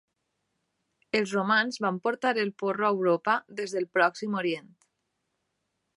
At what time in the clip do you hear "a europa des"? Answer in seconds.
2.87-3.77